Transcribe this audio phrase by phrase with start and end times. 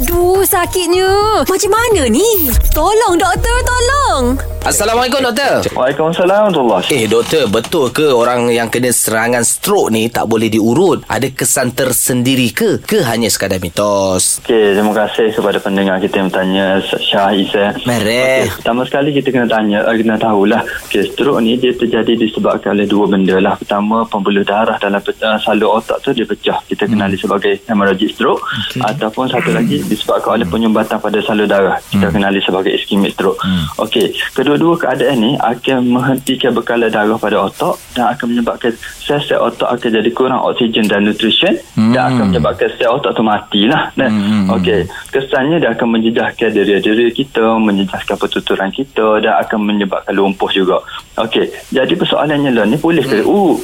[0.00, 1.44] Aduh, sakitnya.
[1.44, 2.48] Macam mana ni?
[2.72, 4.40] Tolong, doktor, tolong.
[4.60, 5.64] Assalamualaikum doktor.
[5.72, 11.00] Waalaikumsalam warahmatullahi Eh doktor, betul ke orang yang kena serangan stroke ni tak boleh diurut?
[11.08, 12.76] Ada kesan tersendiri ke?
[12.84, 14.44] Ke hanya sekadar mitos?
[14.44, 17.72] Okey, terima kasih kepada pendengar kita yang bertanya Syah Isa.
[17.88, 18.52] Mereh.
[18.52, 20.60] Okey, pertama sekali kita kena tanya, uh, kena tahulah.
[20.92, 23.56] Okey, stroke ni dia terjadi disebabkan oleh dua benda lah.
[23.56, 26.60] Pertama, pembuluh darah dalam uh, salur otak tu dia pecah.
[26.68, 28.44] Kita kenali sebagai hemorrhagic stroke.
[28.76, 28.84] Okay.
[28.84, 31.80] Ataupun satu lagi disebabkan oleh penyumbatan pada salur darah.
[31.80, 33.40] Kita kenali sebagai ischemic stroke.
[33.80, 34.12] Okey,
[34.50, 40.02] kedua-dua keadaan ni akan menghentikan bekalan darah pada otak dan akan menyebabkan sel-sel otak akan
[40.02, 41.54] jadi kurang oksigen dan nutrition
[41.94, 43.94] dan akan menyebabkan sel otak tu matilah.
[43.94, 44.10] Dan
[44.50, 50.82] okey, kesannya dia akan menjejaskan diri-diri kita, menjejaskan pertuturan kita dan akan menyebabkan lumpuh juga.
[51.14, 53.22] Okey, jadi persoalannya lah ni boleh ke?
[53.22, 53.54] Uh,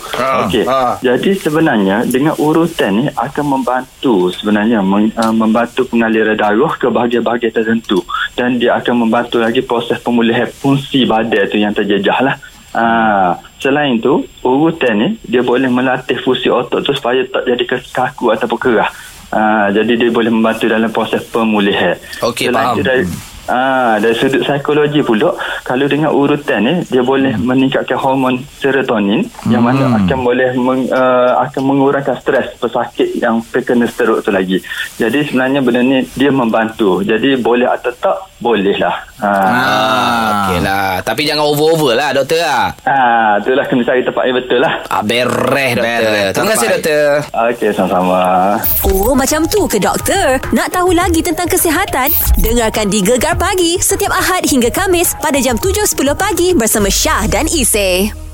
[0.47, 0.63] okey.
[0.71, 1.03] ha.
[1.03, 7.51] Jadi sebenarnya dengan urutan ni akan membantu sebenarnya meng, uh, membantu pengaliran darah ke bahagian-bahagian
[7.51, 12.37] tertentu dan dia akan membantu lagi proses pemulihan fungsi badan tu yang terjejah lah.
[12.77, 18.37] Ah, selain tu urutan ni dia boleh melatih fungsi otak tu supaya tak jadi kaku
[18.37, 18.93] ataupun kerah.
[19.33, 21.97] Ah, jadi dia boleh membantu dalam proses pemulihan.
[22.21, 22.79] Okey, faham.
[22.79, 23.03] tu dari,
[23.47, 25.31] Ah, dari sudut psikologi pula
[25.63, 27.47] kalau dengan urutan ni dia boleh Hmm.
[27.47, 33.87] meningkatkan hormon serotonin yang mana akan boleh meng, uh, akan mengurangkan stres pesakit yang terkena
[33.87, 34.59] stroke tu lagi.
[34.95, 37.01] Jadi sebenarnya benda ni dia membantu.
[37.01, 38.97] Jadi boleh atau tak boleh lah.
[39.17, 40.89] Ah, Ah, okey lah.
[41.01, 42.75] Tapi jangan over-over lah doktor lah.
[42.85, 44.75] ah itulah kena cari tempat yang betul lah.
[44.89, 46.03] Ah, bereh doktor.
[46.03, 47.05] Bereh, Terima kasih doktor.
[47.33, 48.21] Okey, sama-sama.
[48.83, 50.27] Oh, macam tu ke doktor?
[50.51, 52.11] Nak tahu lagi tentang kesihatan?
[52.37, 57.45] Dengarkan di Gegar Pagi setiap Ahad hingga Kamis pada jam 7.10 pagi bersama Syah dan
[57.45, 58.26] Isy.